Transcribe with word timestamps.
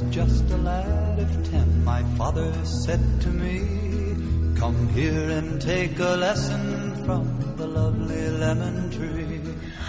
was 0.00 0.14
just 0.14 0.50
a 0.50 0.56
lad 0.56 1.18
of 1.20 1.50
ten, 1.50 1.84
my 1.84 2.02
father 2.16 2.52
said 2.64 3.00
to 3.20 3.28
me, 3.28 3.60
Come 4.58 4.88
here 4.88 5.30
and 5.30 5.60
take 5.60 5.98
a 5.98 6.16
lesson 6.16 7.04
from 7.04 7.54
the 7.56 7.66
lovely 7.66 8.28
lemon 8.30 8.90
tree. 8.90 9.40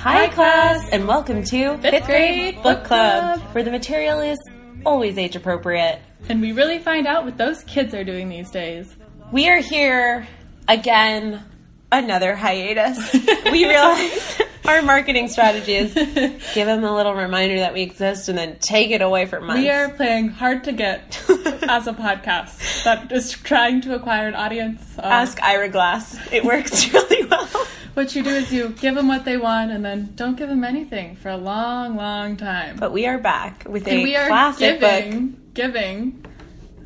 Hi, 0.02 0.28
class, 0.28 0.88
and 0.92 1.08
welcome 1.08 1.44
to 1.46 1.78
Fifth 1.78 2.06
Grade 2.06 2.62
Book 2.62 2.84
Club. 2.84 3.40
where 3.54 3.64
the 3.64 3.72
material 3.72 4.20
is 4.20 4.38
always 4.86 5.18
age 5.18 5.36
appropriate. 5.36 6.00
And 6.30 6.40
we 6.40 6.52
really 6.52 6.80
find 6.80 7.08
out 7.08 7.26
what 7.26 7.38
those 7.38 7.64
kids 7.64 7.96
are 7.96 8.04
doing 8.04 8.30
these 8.30 8.52
days. 8.52 8.96
We 9.32 9.50
are 9.50 9.60
here 9.60 10.28
again, 10.68 11.44
another 11.92 12.36
hiatus. 12.36 13.12
we 13.46 13.68
realize 13.68 14.35
our 14.68 14.82
marketing 14.82 15.28
strategy 15.28 15.76
is 15.76 15.94
give 16.54 16.66
them 16.68 16.84
a 16.84 16.94
little 16.96 17.14
reminder 17.14 17.60
that 17.60 17.74
we 17.74 17.82
exist 17.82 18.30
and 18.30 18.38
then 18.38 18.58
take 18.60 18.92
it 18.92 19.02
away 19.02 19.26
for 19.26 19.40
months. 19.42 19.62
We 19.62 19.70
are 19.70 19.90
playing 19.90 20.30
hard 20.30 20.64
to 20.66 20.72
get 20.72 21.24
as 21.64 21.88
a 21.88 21.94
podcast 21.94 22.84
that 22.84 23.12
is 23.12 23.32
trying 23.32 23.82
to 23.82 23.96
acquire 23.96 24.28
an 24.28 24.36
audience. 24.36 24.82
Um, 24.98 25.06
Ask 25.06 25.42
Ira 25.44 25.70
Glass. 25.70 26.18
It 26.32 26.44
works 26.44 26.92
really 26.94 27.26
well. 27.28 27.48
what 27.94 28.16
you 28.16 28.24
do 28.24 28.30
is 28.30 28.52
you 28.52 28.70
give 28.70 28.96
them 28.96 29.08
what 29.08 29.26
they 29.26 29.38
want 29.38 29.72
and 29.72 29.84
then 29.86 30.14
don't 30.16 30.36
give 30.36 30.50
them 30.50 30.64
anything 30.64 31.16
for 31.16 31.30
a 31.30 31.38
long, 31.38 31.96
long 31.96 32.36
time. 32.38 32.78
But 32.78 32.92
we 32.92 33.06
are 33.08 33.18
back 33.18 33.66
with 33.68 33.88
and 33.88 34.00
a 34.00 34.04
we 34.04 34.16
are 34.16 34.28
classic 34.28 34.80
book. 34.80 35.04
giving, 35.04 35.42
giving. 35.54 36.26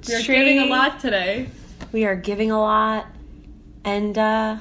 We 0.07 0.15
are 0.15 0.21
Tree. 0.21 0.35
giving 0.35 0.59
a 0.59 0.65
lot 0.65 0.99
today. 0.99 1.49
We 1.91 2.05
are 2.05 2.15
giving 2.15 2.51
a 2.51 2.59
lot, 2.59 3.07
and 3.83 4.17
uh, 4.17 4.57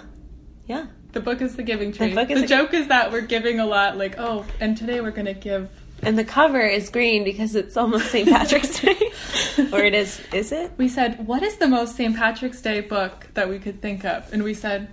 yeah, 0.66 0.87
The 1.12 1.20
book 1.20 1.40
is 1.40 1.56
the 1.56 1.62
giving 1.62 1.92
tree. 1.92 2.14
book 2.14 2.30
is 2.30 2.36
the 2.36 2.42
the- 2.42 2.46
joke 2.46 2.74
is 2.74 2.88
that 2.88 3.10
we're 3.12 3.22
giving 3.22 3.60
a 3.60 3.66
lot. 3.66 3.96
Like, 3.96 4.16
oh, 4.18 4.44
and 4.60 4.76
today 4.76 5.00
we're 5.00 5.10
gonna 5.10 5.34
give. 5.34 5.68
and 6.02 6.18
the 6.18 6.24
cover 6.24 6.60
is 6.60 6.90
green 6.90 7.24
because 7.24 7.54
it's 7.54 7.76
almost 7.76 8.10
St. 8.10 8.28
Patrick's 8.28 8.80
Day, 8.80 8.96
or 9.73 9.80
it 9.80 9.95
is. 9.95 10.20
Is 10.32 10.52
it? 10.52 10.70
We 10.76 10.88
said, 10.88 11.26
what 11.26 11.42
is 11.42 11.56
the 11.56 11.66
most 11.66 11.96
St. 11.96 12.15
Patrick's 12.16 12.60
Day 12.62 12.80
book 12.82 13.26
that 13.34 13.48
we 13.48 13.59
could 13.59 13.80
think 13.82 14.04
of? 14.04 14.32
And 14.32 14.42
we 14.45 14.54
said, 14.54 14.88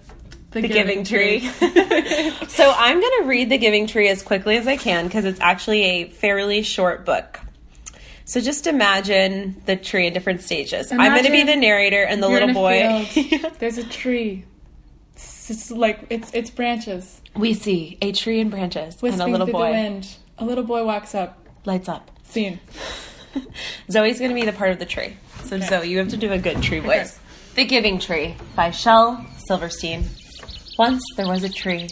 The, 0.52 0.62
The 0.62 0.68
Giving 0.68 1.04
Tree. 1.04 1.42
so 2.48 2.74
I'm 2.76 3.00
going 3.00 3.22
to 3.22 3.24
read 3.28 3.50
The 3.52 3.58
Giving 3.60 3.86
Tree 3.86 4.08
as 4.08 4.24
quickly 4.24 4.58
as 4.58 4.66
I 4.68 4.78
can 4.78 5.06
because 5.06 5.26
it's 5.26 5.40
actually 5.42 5.84
a 5.84 6.10
fairly 6.10 6.64
short 6.64 7.06
book. 7.06 7.40
So 8.24 8.42
just 8.42 8.66
imagine 8.66 9.62
the 9.68 9.76
tree 9.76 10.08
in 10.08 10.14
different 10.14 10.42
stages. 10.42 10.92
I'm 10.92 11.12
going 11.12 11.26
to 11.26 11.32
be 11.32 11.44
the 11.44 11.56
narrator 11.56 12.02
and 12.04 12.24
the 12.24 12.28
little 12.30 12.54
boy. 12.54 13.08
There's 13.60 13.78
a 13.78 13.84
tree. 13.84 14.46
It's, 15.50 15.72
like 15.72 16.06
it's 16.10 16.32
it's 16.34 16.50
branches 16.50 17.22
we 17.36 17.54
see 17.54 17.98
a 18.02 18.12
tree 18.12 18.40
and 18.40 18.50
branches 18.50 18.96
and 19.04 19.22
a 19.22 19.26
little 19.26 19.48
boy 19.48 19.68
the 19.68 19.72
wind. 19.72 20.16
A 20.38 20.46
little 20.46 20.64
boy 20.64 20.84
walks 20.86 21.14
up. 21.16 21.38
lights 21.66 21.88
up. 21.90 22.12
Scene. 22.24 22.60
Zoe's 23.92 24.20
going 24.20 24.32
to 24.32 24.36
be 24.36 24.46
the 24.46 24.54
part 24.54 24.72
of 24.72 24.80
the 24.80 24.86
tree. 24.86 25.18
So 25.44 25.58
Okay. 25.58 25.66
Zoe, 25.68 25.90
you 25.90 25.98
have 26.00 26.10
to 26.10 26.18
do 26.18 26.32
a 26.32 26.38
good 26.38 26.62
tree 26.62 26.80
voice. 26.80 27.20
The 27.56 27.66
Giving 27.66 28.00
Tree 28.00 28.36
by 28.56 28.72
Shel 28.72 29.26
Silverstein. 29.48 30.06
Once 30.78 31.02
there 31.16 31.28
was 31.28 31.44
a 31.44 31.50
tree, 31.50 31.88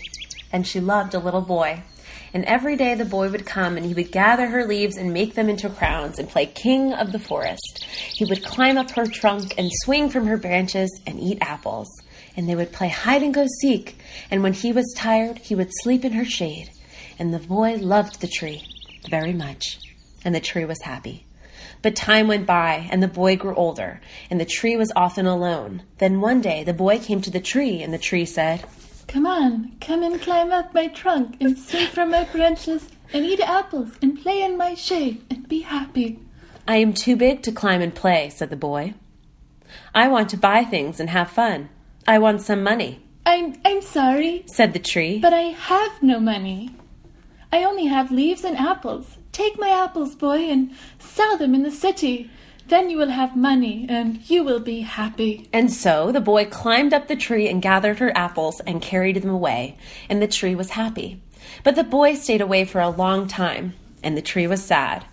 and 0.51 0.67
she 0.67 0.79
loved 0.79 1.13
a 1.13 1.19
little 1.19 1.41
boy. 1.41 1.83
And 2.33 2.43
every 2.45 2.75
day 2.75 2.95
the 2.95 3.05
boy 3.05 3.29
would 3.29 3.45
come 3.45 3.77
and 3.77 3.85
he 3.85 3.93
would 3.93 4.11
gather 4.11 4.47
her 4.47 4.65
leaves 4.65 4.97
and 4.97 5.13
make 5.13 5.35
them 5.35 5.49
into 5.49 5.69
crowns 5.69 6.17
and 6.17 6.27
play 6.27 6.47
king 6.47 6.91
of 6.93 7.11
the 7.11 7.19
forest. 7.19 7.85
He 8.13 8.25
would 8.25 8.43
climb 8.43 8.77
up 8.77 8.89
her 8.91 9.05
trunk 9.05 9.53
and 9.57 9.69
swing 9.83 10.09
from 10.09 10.25
her 10.25 10.37
branches 10.37 10.89
and 11.05 11.19
eat 11.19 11.37
apples. 11.41 11.87
And 12.35 12.49
they 12.49 12.55
would 12.55 12.71
play 12.71 12.87
hide 12.87 13.23
and 13.23 13.33
go 13.33 13.45
seek. 13.61 13.97
And 14.31 14.41
when 14.43 14.53
he 14.53 14.71
was 14.71 14.93
tired, 14.95 15.37
he 15.39 15.55
would 15.55 15.69
sleep 15.81 16.03
in 16.03 16.13
her 16.13 16.25
shade. 16.25 16.71
And 17.19 17.33
the 17.33 17.39
boy 17.39 17.75
loved 17.75 18.21
the 18.21 18.27
tree 18.27 18.63
very 19.09 19.33
much. 19.33 19.79
And 20.25 20.33
the 20.33 20.39
tree 20.39 20.65
was 20.65 20.81
happy. 20.81 21.25
But 21.83 21.97
time 21.97 22.27
went 22.27 22.45
by, 22.45 22.87
and 22.91 23.03
the 23.03 23.09
boy 23.09 23.35
grew 23.35 23.53
older, 23.55 23.99
and 24.29 24.39
the 24.39 24.45
tree 24.45 24.77
was 24.77 24.91
often 24.95 25.25
alone. 25.25 25.83
Then 25.97 26.21
one 26.21 26.39
day 26.39 26.63
the 26.63 26.73
boy 26.73 26.97
came 26.97 27.21
to 27.21 27.29
the 27.29 27.41
tree, 27.41 27.83
and 27.83 27.93
the 27.93 27.97
tree 27.97 28.25
said, 28.25 28.63
Come 29.07 29.25
on, 29.27 29.73
come 29.81 30.01
and 30.01 30.19
climb 30.21 30.51
up 30.51 30.73
my 30.73 30.87
trunk 30.87 31.35
and 31.41 31.57
swing 31.57 31.87
from 31.87 32.11
my 32.11 32.23
branches 32.23 32.87
and 33.13 33.25
eat 33.25 33.41
apples 33.41 33.91
and 34.01 34.19
play 34.19 34.41
in 34.41 34.57
my 34.57 34.75
shade 34.75 35.23
and 35.29 35.47
be 35.47 35.59
happy. 35.59 36.19
I 36.65 36.77
am 36.77 36.93
too 36.93 37.17
big 37.17 37.43
to 37.43 37.51
climb 37.51 37.81
and 37.81 37.93
play, 37.93 38.29
said 38.29 38.49
the 38.49 38.55
boy. 38.55 38.93
I 39.93 40.07
want 40.07 40.29
to 40.29 40.37
buy 40.37 40.63
things 40.63 41.01
and 41.01 41.09
have 41.09 41.29
fun. 41.29 41.69
I 42.07 42.19
want 42.19 42.41
some 42.41 42.63
money, 42.63 42.99
I'm 43.25 43.55
I'm 43.63 43.81
sorry, 43.81 44.43
said 44.47 44.73
the 44.73 44.79
tree. 44.79 45.19
but 45.19 45.33
I 45.33 45.53
have 45.71 46.01
no 46.01 46.19
money. 46.19 46.75
I 47.51 47.63
only 47.63 47.85
have 47.85 48.11
leaves 48.11 48.43
and 48.43 48.57
apples. 48.57 49.17
Take 49.31 49.57
my 49.59 49.69
apples, 49.69 50.15
boy, 50.15 50.39
and 50.49 50.71
sell 50.99 51.37
them 51.37 51.53
in 51.55 51.63
the 51.63 51.71
city. 51.71 52.29
Then 52.67 52.89
you 52.89 52.97
will 52.97 53.09
have 53.09 53.35
money 53.35 53.85
and 53.89 54.27
you 54.29 54.43
will 54.43 54.59
be 54.59 54.81
happy. 54.81 55.49
And 55.53 55.71
so 55.71 56.11
the 56.11 56.21
boy 56.21 56.45
climbed 56.45 56.93
up 56.93 57.07
the 57.07 57.15
tree 57.15 57.47
and 57.47 57.61
gathered 57.61 57.99
her 57.99 58.11
apples 58.17 58.59
and 58.61 58.81
carried 58.81 59.21
them 59.21 59.29
away, 59.29 59.77
and 60.09 60.21
the 60.21 60.27
tree 60.27 60.55
was 60.55 60.71
happy. 60.71 61.21
But 61.63 61.75
the 61.75 61.83
boy 61.83 62.15
stayed 62.15 62.41
away 62.41 62.65
for 62.65 62.81
a 62.81 62.89
long 62.89 63.27
time, 63.27 63.73
and 64.01 64.17
the 64.17 64.21
tree 64.21 64.47
was 64.47 64.63
sad. 64.63 65.05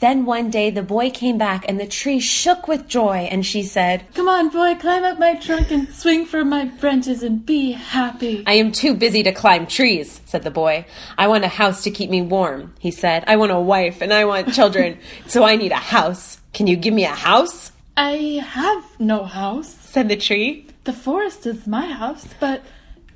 Then 0.00 0.24
one 0.24 0.50
day 0.50 0.70
the 0.70 0.82
boy 0.82 1.10
came 1.10 1.38
back, 1.38 1.64
and 1.68 1.80
the 1.80 1.86
tree 1.86 2.20
shook 2.20 2.68
with 2.68 2.86
joy, 2.86 3.28
and 3.30 3.44
she 3.44 3.62
said, 3.62 4.04
Come 4.14 4.28
on, 4.28 4.48
boy, 4.48 4.76
climb 4.76 5.04
up 5.04 5.18
my 5.18 5.34
trunk 5.34 5.70
and 5.70 5.88
swing 5.92 6.24
from 6.24 6.48
my 6.48 6.66
branches 6.66 7.22
and 7.22 7.44
be 7.44 7.72
happy. 7.72 8.44
I 8.46 8.54
am 8.54 8.70
too 8.70 8.94
busy 8.94 9.22
to 9.24 9.32
climb 9.32 9.66
trees, 9.66 10.20
said 10.24 10.44
the 10.44 10.50
boy. 10.50 10.86
I 11.16 11.26
want 11.26 11.44
a 11.44 11.48
house 11.48 11.82
to 11.84 11.90
keep 11.90 12.10
me 12.10 12.22
warm, 12.22 12.74
he 12.78 12.90
said. 12.90 13.24
I 13.26 13.36
want 13.36 13.52
a 13.52 13.60
wife 13.60 14.00
and 14.00 14.12
I 14.12 14.24
want 14.24 14.54
children, 14.54 14.98
so 15.26 15.42
I 15.44 15.56
need 15.56 15.72
a 15.72 15.76
house. 15.76 16.38
Can 16.52 16.66
you 16.66 16.76
give 16.76 16.94
me 16.94 17.04
a 17.04 17.08
house? 17.08 17.72
I 17.96 18.40
have 18.46 18.84
no 19.00 19.24
house. 19.24 19.74
said 19.80 20.08
the 20.08 20.16
tree. 20.16 20.66
The 20.84 20.92
forest 20.92 21.44
is 21.46 21.66
my 21.66 21.86
house, 21.86 22.26
but 22.38 22.62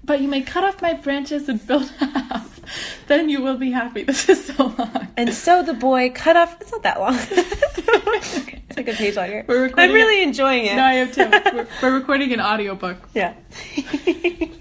but 0.04 0.20
you 0.20 0.28
may 0.28 0.42
cut 0.42 0.64
off 0.64 0.82
my 0.82 0.94
branches 0.94 1.48
and 1.48 1.64
build 1.66 1.92
a 2.00 2.06
house. 2.06 2.60
Then 3.06 3.28
you 3.28 3.42
will 3.42 3.56
be 3.56 3.70
happy. 3.70 4.02
This 4.12 4.28
is 4.28 4.44
so 4.46 4.66
long. 4.78 5.08
And 5.16 5.32
so 5.34 5.62
the 5.62 5.74
boy 5.74 6.10
cut 6.14 6.36
off. 6.36 6.60
It's 6.60 6.70
not 6.72 6.82
that 6.84 7.00
long. 7.00 7.14
it's 7.30 8.76
like 8.76 8.88
a 8.88 8.92
page 8.92 9.16
longer. 9.16 9.44
We're 9.46 9.62
recording 9.64 9.90
I'm 9.90 9.94
really 9.94 10.20
it- 10.22 10.28
enjoying 10.28 10.66
it. 10.66 10.76
No, 10.76 10.82
I 10.84 10.94
have 10.94 11.12
too. 11.12 11.28
We're, 11.30 11.66
we're 11.82 11.98
recording 11.98 12.32
an 12.32 12.40
audiobook. 12.40 12.96
Yeah. 13.14 13.34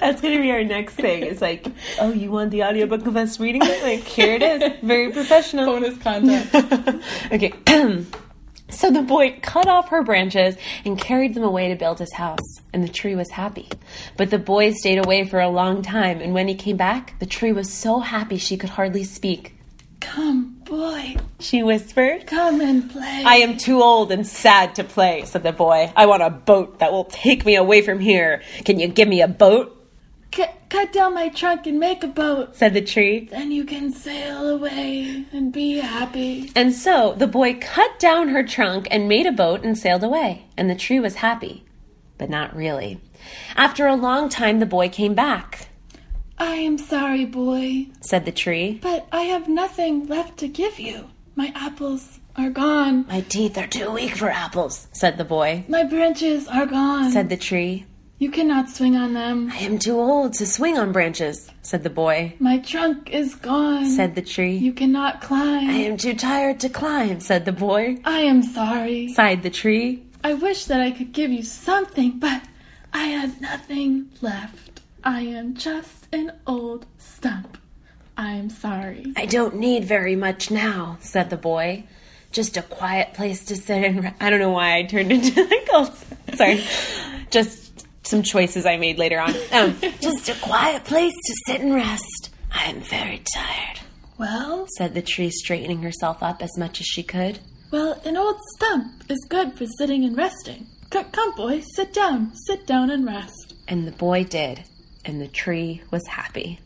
That's 0.00 0.20
gonna 0.20 0.40
be 0.40 0.50
our 0.50 0.64
next 0.64 0.94
thing. 0.94 1.22
It's 1.22 1.40
like, 1.40 1.66
oh, 2.00 2.12
you 2.12 2.30
want 2.30 2.50
the 2.50 2.64
audiobook 2.64 3.06
of 3.06 3.16
us 3.16 3.38
reading 3.40 3.62
it? 3.64 3.82
Like, 3.82 4.04
here 4.04 4.34
it 4.34 4.42
is. 4.42 4.80
Very 4.82 5.12
professional. 5.12 5.66
Bonus 5.66 5.96
content. 5.98 6.52
okay. 7.32 7.52
so 8.68 8.90
the 8.90 9.02
boy 9.02 9.38
cut 9.42 9.68
off 9.68 9.88
her 9.90 10.02
branches 10.02 10.56
and 10.84 10.98
carried 10.98 11.34
them 11.34 11.44
away 11.44 11.68
to 11.68 11.76
build 11.76 11.98
his 11.98 12.12
house, 12.14 12.60
and 12.72 12.82
the 12.82 12.88
tree 12.92 13.14
was 13.14 13.30
happy. 13.30 13.68
But 14.16 14.30
the 14.30 14.38
boy 14.38 14.72
stayed 14.72 14.98
away 14.98 15.24
for 15.26 15.40
a 15.40 15.48
long 15.48 15.82
time, 15.82 16.20
and 16.20 16.34
when 16.34 16.48
he 16.48 16.54
came 16.54 16.76
back, 16.76 17.18
the 17.18 17.26
tree 17.26 17.52
was 17.52 17.72
so 17.72 18.00
happy 18.00 18.38
she 18.38 18.56
could 18.56 18.70
hardly 18.70 19.04
speak. 19.04 19.52
Come, 20.00 20.56
boy, 20.64 21.16
She 21.40 21.62
whispered. 21.62 22.26
come 22.26 22.60
and 22.60 22.90
play. 22.90 23.22
I 23.26 23.36
am 23.36 23.56
too 23.56 23.82
old 23.82 24.12
and 24.12 24.26
sad 24.26 24.74
to 24.76 24.84
play, 24.84 25.24
said 25.24 25.42
the 25.42 25.52
boy. 25.52 25.92
I 25.96 26.06
want 26.06 26.22
a 26.22 26.30
boat 26.30 26.78
that 26.78 26.92
will 26.92 27.04
take 27.04 27.44
me 27.44 27.56
away 27.56 27.82
from 27.82 27.98
here. 27.98 28.42
Can 28.64 28.78
you 28.78 28.88
give 28.88 29.08
me 29.08 29.20
a 29.22 29.28
boat? 29.28 29.72
C- 30.36 30.44
cut 30.68 30.92
down 30.92 31.14
my 31.14 31.28
trunk 31.30 31.66
and 31.66 31.80
make 31.80 32.04
a 32.04 32.08
boat. 32.08 32.54
said 32.54 32.74
the 32.74 32.82
tree. 32.82 33.28
Then 33.30 33.50
you 33.50 33.64
can 33.64 33.90
sail 33.90 34.48
away 34.48 35.24
and 35.32 35.50
be 35.52 35.78
happy. 35.78 36.52
And 36.54 36.74
so 36.74 37.14
the 37.16 37.26
boy 37.26 37.54
cut 37.58 37.98
down 37.98 38.28
her 38.28 38.42
trunk 38.42 38.86
and 38.90 39.08
made 39.08 39.26
a 39.26 39.32
boat 39.32 39.64
and 39.64 39.78
sailed 39.78 40.04
away, 40.04 40.44
and 40.56 40.68
the 40.68 40.74
tree 40.74 41.00
was 41.00 41.16
happy. 41.16 41.64
But 42.18 42.28
not 42.30 42.54
really. 42.54 43.00
After 43.56 43.86
a 43.86 43.96
long 43.96 44.28
time, 44.28 44.60
the 44.60 44.66
boy 44.66 44.88
came 44.90 45.14
back, 45.14 45.68
I 46.38 46.56
am 46.56 46.76
sorry, 46.76 47.24
boy, 47.24 47.86
said 48.02 48.26
the 48.26 48.32
tree. 48.32 48.78
but 48.82 49.06
I 49.10 49.22
have 49.22 49.48
nothing 49.48 50.06
left 50.06 50.36
to 50.40 50.48
give 50.48 50.78
you. 50.78 51.08
My 51.34 51.50
apples 51.54 52.20
are 52.36 52.50
gone. 52.50 53.06
My 53.08 53.22
teeth 53.22 53.56
are 53.56 53.66
too 53.66 53.90
weak 53.90 54.16
for 54.16 54.28
apples, 54.28 54.86
said 54.92 55.16
the 55.16 55.24
boy. 55.24 55.64
My 55.68 55.84
branches 55.84 56.46
are 56.46 56.66
gone. 56.66 57.10
Said 57.10 57.30
the 57.30 57.38
tree. 57.38 57.86
You 58.18 58.30
cannot 58.30 58.70
swing 58.70 58.96
on 58.96 59.12
them. 59.12 59.50
I 59.52 59.58
am 59.58 59.78
too 59.78 59.98
old 59.98 60.34
to 60.34 60.46
swing 60.46 60.78
on 60.78 60.92
branches, 60.92 61.50
said 61.62 61.82
the 61.82 61.90
boy. 61.90 62.34
My 62.38 62.58
trunk 62.58 63.10
is 63.10 63.34
gone. 63.34 63.86
Said 63.86 64.14
the 64.14 64.22
tree. 64.22 64.56
you 64.56 64.72
cannot 64.72 65.20
climb. 65.20 65.68
I 65.68 65.74
am 65.74 65.96
too 65.96 66.14
tired 66.14 66.60
to 66.60 66.68
climb, 66.68 67.20
said 67.20 67.44
the 67.44 67.52
boy. 67.52 67.98
I 68.04 68.20
am 68.20 68.42
sorry. 68.42 69.08
Sighed 69.08 69.42
the 69.42 69.50
tree. 69.50 70.04
I 70.24 70.34
wish 70.34 70.64
that 70.66 70.80
I 70.80 70.90
could 70.90 71.12
give 71.12 71.30
you 71.30 71.42
something, 71.42 72.18
but 72.18 72.42
I 72.92 73.04
have 73.04 73.40
nothing 73.40 74.10
left. 74.22 74.80
I 75.04 75.20
am 75.20 75.54
just 75.54 76.08
an 76.12 76.32
old 76.46 76.86
stump. 76.98 77.58
I 78.16 78.30
am 78.32 78.48
sorry. 78.48 79.12
I 79.14 79.26
don't 79.26 79.56
need 79.56 79.84
very 79.84 80.16
much 80.16 80.50
now, 80.50 80.96
said 81.00 81.28
the 81.28 81.36
boy. 81.36 81.84
Just 82.32 82.56
a 82.56 82.62
quiet 82.62 83.14
place 83.14 83.44
to 83.46 83.56
sit 83.56 83.84
and 83.84 84.04
re- 84.04 84.14
I 84.20 84.30
don't 84.30 84.40
know 84.40 84.50
why 84.50 84.76
I 84.78 84.82
turned 84.84 85.12
into 85.12 85.42
like 85.50 85.68
oh 85.70 85.94
sorry. 86.34 86.64
Just 87.30 87.65
some 88.06 88.22
choices 88.22 88.64
I 88.66 88.76
made 88.76 88.98
later 88.98 89.18
on. 89.20 89.34
Um, 89.52 89.76
just 90.00 90.28
a 90.28 90.34
quiet 90.40 90.84
place 90.84 91.12
to 91.14 91.34
sit 91.46 91.60
and 91.60 91.74
rest. 91.74 92.30
I 92.52 92.64
am 92.64 92.80
very 92.80 93.22
tired. 93.34 93.80
Well, 94.18 94.66
said 94.78 94.94
the 94.94 95.02
tree, 95.02 95.30
straightening 95.30 95.82
herself 95.82 96.22
up 96.22 96.42
as 96.42 96.56
much 96.56 96.80
as 96.80 96.86
she 96.86 97.02
could. 97.02 97.38
well, 97.70 98.00
an 98.04 98.16
old 98.16 98.36
stump 98.56 99.04
is 99.10 99.26
good 99.28 99.52
for 99.58 99.66
sitting 99.78 100.04
and 100.04 100.16
resting. 100.16 100.66
C- 100.92 101.02
come, 101.12 101.34
boy, 101.34 101.60
sit 101.74 101.92
down. 101.92 102.32
Sit 102.46 102.66
down 102.66 102.90
and 102.90 103.04
rest. 103.04 103.54
And 103.68 103.86
the 103.86 103.92
boy 103.92 104.24
did, 104.24 104.62
and 105.04 105.20
the 105.20 105.28
tree 105.28 105.82
was 105.90 106.06
happy. 106.06 106.60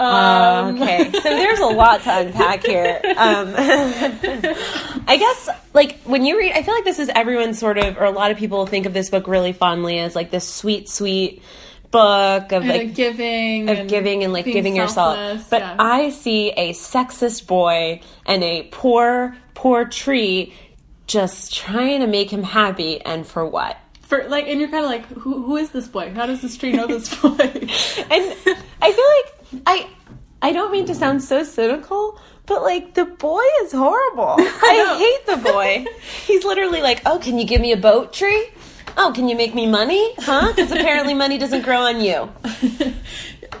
Um, 0.00 0.82
okay, 0.82 1.12
so 1.12 1.20
there's 1.22 1.60
a 1.60 1.66
lot 1.66 2.02
to 2.02 2.18
unpack 2.20 2.64
here. 2.66 3.00
Um, 3.16 3.48
I 5.06 5.16
guess, 5.16 5.48
like, 5.74 6.00
when 6.02 6.24
you 6.24 6.38
read, 6.38 6.52
I 6.52 6.62
feel 6.62 6.74
like 6.74 6.84
this 6.84 6.98
is 6.98 7.10
everyone 7.14 7.54
sort 7.54 7.78
of, 7.78 7.98
or 7.98 8.04
a 8.04 8.10
lot 8.10 8.30
of 8.30 8.36
people 8.36 8.66
think 8.66 8.86
of 8.86 8.94
this 8.94 9.10
book 9.10 9.26
really 9.26 9.52
fondly 9.52 9.98
as 9.98 10.14
like 10.14 10.30
this 10.30 10.48
sweet, 10.48 10.88
sweet 10.88 11.42
book 11.90 12.52
of 12.52 12.62
And 12.62 12.68
like 12.68 12.94
giving, 12.94 13.68
of 13.68 13.78
and 13.78 13.88
giving 13.88 14.24
and 14.24 14.32
like 14.32 14.44
giving 14.44 14.76
yourself. 14.76 15.50
But 15.50 15.60
yeah. 15.60 15.76
I 15.78 16.10
see 16.10 16.50
a 16.50 16.72
sexist 16.72 17.46
boy 17.46 18.00
and 18.26 18.42
a 18.42 18.64
poor, 18.70 19.36
poor 19.54 19.84
tree 19.84 20.54
just 21.06 21.54
trying 21.54 22.00
to 22.00 22.06
make 22.06 22.30
him 22.30 22.42
happy, 22.42 23.00
and 23.00 23.26
for 23.26 23.44
what? 23.44 23.76
for 24.12 24.28
like, 24.28 24.46
and 24.46 24.60
you're 24.60 24.68
kind 24.68 24.84
of 24.84 24.90
like, 24.90 25.06
who, 25.06 25.42
who 25.42 25.56
is 25.56 25.70
this 25.70 25.88
boy? 25.88 26.12
How 26.12 26.26
does 26.26 26.42
this 26.42 26.58
tree 26.58 26.72
know 26.72 26.86
this 26.86 27.14
boy? 27.14 27.30
And 27.38 28.36
I 28.82 28.92
feel 28.92 29.56
like 29.56 29.62
I 29.66 29.88
I 30.42 30.52
don't 30.52 30.72
mean 30.72 30.86
to 30.86 30.94
sound 30.94 31.22
so 31.22 31.44
cynical, 31.44 32.18
but 32.46 32.62
like 32.62 32.94
the 32.94 33.04
boy 33.04 33.44
is 33.62 33.72
horrible. 33.72 34.34
I 34.38 34.96
hate 34.98 35.36
the 35.36 35.40
boy. 35.40 35.86
He's 36.26 36.44
literally 36.44 36.82
like, 36.82 37.00
"Oh, 37.06 37.20
can 37.20 37.38
you 37.38 37.46
give 37.46 37.60
me 37.60 37.72
a 37.72 37.76
boat 37.76 38.12
tree? 38.12 38.48
Oh, 38.96 39.12
can 39.14 39.28
you 39.28 39.36
make 39.36 39.54
me 39.54 39.66
money? 39.66 40.14
Huh? 40.18 40.48
Because 40.48 40.72
apparently 40.72 41.14
money 41.14 41.38
doesn't 41.38 41.62
grow 41.62 41.82
on 41.82 42.00
you." 42.00 42.30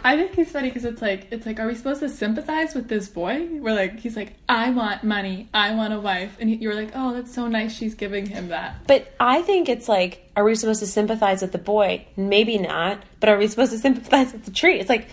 I 0.04 0.16
think 0.16 0.34
he's 0.34 0.50
funny 0.50 0.68
because 0.68 0.84
it's 0.84 1.00
like 1.00 1.28
it's 1.30 1.46
like, 1.46 1.60
are 1.60 1.66
we 1.68 1.76
supposed 1.76 2.00
to 2.00 2.08
sympathize 2.08 2.74
with 2.74 2.88
this 2.88 3.08
boy? 3.08 3.46
We're 3.48 3.74
like, 3.74 4.00
he's 4.00 4.16
like, 4.16 4.34
I 4.48 4.70
want 4.70 5.04
money, 5.04 5.48
I 5.54 5.74
want 5.74 5.94
a 5.94 6.00
wife, 6.00 6.36
and 6.40 6.50
you're 6.60 6.74
like, 6.74 6.90
oh, 6.96 7.14
that's 7.14 7.32
so 7.32 7.46
nice, 7.46 7.72
she's 7.72 7.94
giving 7.94 8.26
him 8.26 8.48
that. 8.48 8.84
But 8.88 9.14
I 9.20 9.42
think 9.42 9.68
it's 9.68 9.88
like, 9.88 10.28
are 10.34 10.42
we 10.42 10.56
supposed 10.56 10.80
to 10.80 10.88
sympathize 10.88 11.40
with 11.40 11.52
the 11.52 11.58
boy? 11.58 12.04
Maybe 12.16 12.58
not. 12.58 13.00
But 13.20 13.28
are 13.28 13.38
we 13.38 13.46
supposed 13.46 13.70
to 13.70 13.78
sympathize 13.78 14.32
with 14.32 14.44
the 14.44 14.50
tree? 14.50 14.80
It's 14.80 14.88
like, 14.88 15.06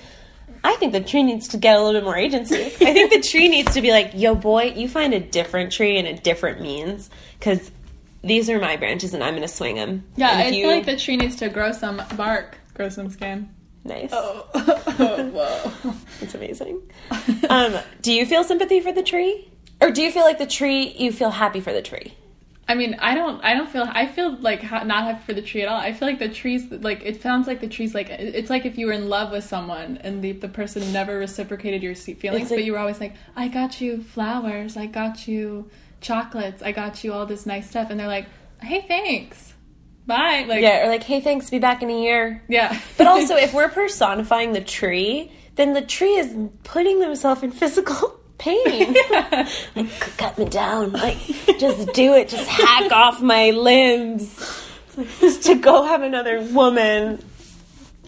I 0.63 0.75
think 0.75 0.93
the 0.93 1.01
tree 1.01 1.23
needs 1.23 1.47
to 1.49 1.57
get 1.57 1.75
a 1.75 1.83
little 1.83 1.99
bit 1.99 2.03
more 2.03 2.17
agency. 2.17 2.65
I 2.65 2.69
think 2.69 3.11
the 3.11 3.21
tree 3.29 3.47
needs 3.47 3.73
to 3.73 3.81
be 3.81 3.91
like, 3.91 4.11
yo, 4.13 4.35
boy, 4.35 4.73
you 4.75 4.87
find 4.87 5.13
a 5.13 5.19
different 5.19 5.71
tree 5.71 5.97
and 5.97 6.07
a 6.07 6.13
different 6.13 6.61
means 6.61 7.09
because 7.37 7.71
these 8.23 8.49
are 8.49 8.59
my 8.59 8.75
branches 8.75 9.13
and 9.13 9.23
I'm 9.23 9.33
going 9.33 9.47
to 9.47 9.53
swing 9.53 9.75
them. 9.75 10.03
Yeah, 10.15 10.31
I 10.31 10.43
if 10.43 10.51
feel 10.51 10.69
like 10.69 10.85
the 10.85 10.97
tree 10.97 11.17
needs 11.17 11.37
to 11.37 11.49
grow 11.49 11.71
some 11.71 12.01
bark, 12.15 12.57
grow 12.73 12.89
some 12.89 13.09
skin. 13.09 13.49
Nice. 13.83 14.09
Oh, 14.11 14.45
whoa. 15.83 15.93
It's 16.21 16.35
amazing. 16.35 16.81
um, 17.49 17.77
do 18.01 18.11
you 18.11 18.25
feel 18.25 18.43
sympathy 18.43 18.81
for 18.81 18.91
the 18.91 19.03
tree? 19.03 19.49
Or 19.81 19.91
do 19.91 20.01
you 20.01 20.11
feel 20.11 20.23
like 20.23 20.37
the 20.37 20.45
tree, 20.45 20.93
you 20.97 21.11
feel 21.13 21.31
happy 21.31 21.61
for 21.61 21.71
the 21.71 21.81
tree? 21.81 22.13
I 22.69 22.75
mean, 22.75 22.95
I 22.99 23.15
don't, 23.15 23.43
I 23.43 23.55
don't 23.55 23.67
feel, 23.69 23.85
I 23.89 24.05
feel 24.05 24.37
like 24.37 24.61
ha- 24.61 24.83
not 24.83 25.03
happy 25.05 25.23
for 25.25 25.33
the 25.33 25.41
tree 25.41 25.63
at 25.63 25.67
all. 25.67 25.77
I 25.79 25.91
feel 25.91 26.07
like 26.07 26.19
the 26.19 26.29
trees, 26.29 26.69
like 26.69 27.01
it 27.03 27.21
sounds 27.21 27.47
like 27.47 27.59
the 27.61 27.67
trees, 27.67 27.95
like 27.95 28.09
it's 28.09 28.49
like 28.51 28.65
if 28.65 28.77
you 28.77 28.85
were 28.85 28.93
in 28.93 29.09
love 29.09 29.31
with 29.31 29.43
someone 29.43 29.97
and 29.97 30.21
the 30.23 30.33
the 30.33 30.47
person 30.47 30.93
never 30.93 31.17
reciprocated 31.17 31.81
your 31.81 31.95
feelings, 31.95 32.51
like- 32.51 32.59
but 32.59 32.63
you 32.63 32.73
were 32.73 32.77
always 32.79 32.99
like, 33.01 33.15
I 33.35 33.47
got 33.47 33.81
you 33.81 34.03
flowers, 34.03 34.77
I 34.77 34.85
got 34.85 35.27
you 35.27 35.69
chocolates, 35.99 36.61
I 36.61 36.71
got 36.71 37.03
you 37.03 37.11
all 37.11 37.25
this 37.25 37.45
nice 37.47 37.67
stuff, 37.69 37.89
and 37.89 37.99
they're 37.99 38.07
like, 38.07 38.27
Hey, 38.61 38.85
thanks, 38.87 39.53
bye. 40.05 40.45
Like, 40.47 40.61
Yeah, 40.61 40.85
or 40.85 40.89
like, 40.89 41.03
hey, 41.03 41.21
thanks, 41.21 41.49
be 41.49 41.59
back 41.59 41.81
in 41.81 41.89
a 41.89 42.01
year. 42.01 42.43
yeah. 42.49 42.79
But 42.97 43.07
also, 43.07 43.35
if 43.45 43.53
we're 43.53 43.69
personifying 43.69 44.53
the 44.53 44.61
tree, 44.61 45.31
then 45.55 45.73
the 45.73 45.81
tree 45.81 46.15
is 46.17 46.35
putting 46.63 46.99
themselves 46.99 47.41
in 47.41 47.51
physical 47.51 48.18
pain. 48.39 48.95
like, 49.75 49.89
cut 50.17 50.37
me 50.37 50.45
down. 50.45 50.93
Like, 50.93 51.17
just 51.59 51.93
do 51.93 52.13
it. 52.13 52.29
Just 52.29 52.49
hack 52.49 52.91
off 52.91 53.21
my 53.21 53.51
limbs. 53.51 54.35
Just 55.19 55.43
to 55.47 55.55
go 55.55 55.83
have 55.85 56.01
another 56.01 56.41
woman. 56.41 57.23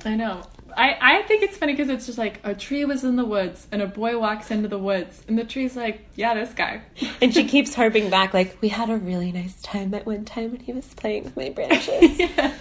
I 0.03 0.15
know. 0.15 0.41
I, 0.75 0.97
I 1.01 1.21
think 1.23 1.43
it's 1.43 1.57
funny 1.57 1.73
because 1.73 1.89
it's 1.89 2.05
just 2.05 2.17
like 2.17 2.39
a 2.43 2.53
tree 2.53 2.85
was 2.85 3.03
in 3.03 3.15
the 3.15 3.25
woods 3.25 3.67
and 3.71 3.81
a 3.81 3.87
boy 3.87 4.17
walks 4.17 4.51
into 4.51 4.67
the 4.67 4.77
woods 4.77 5.23
and 5.27 5.37
the 5.37 5.43
tree's 5.43 5.75
like, 5.75 6.05
yeah, 6.15 6.33
this 6.33 6.53
guy. 6.53 6.81
And 7.21 7.33
she 7.33 7.45
keeps 7.45 7.73
harping 7.75 8.09
back, 8.09 8.33
like, 8.33 8.57
we 8.61 8.69
had 8.69 8.89
a 8.89 8.97
really 8.97 9.31
nice 9.31 9.61
time 9.61 9.93
at 9.93 10.05
one 10.05 10.25
time 10.25 10.51
when 10.51 10.61
he 10.61 10.71
was 10.71 10.87
playing 10.93 11.25
with 11.25 11.35
my 11.35 11.49
branches. 11.49 12.19
yeah. 12.19 12.53